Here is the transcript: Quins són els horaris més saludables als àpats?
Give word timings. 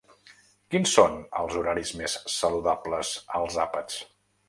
Quins 0.75 0.93
són 0.99 1.19
els 1.43 1.59
horaris 1.61 1.93
més 2.01 2.17
saludables 2.39 3.15
als 3.45 3.63
àpats? 3.69 4.05